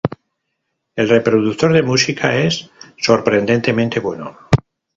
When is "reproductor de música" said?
1.09-2.35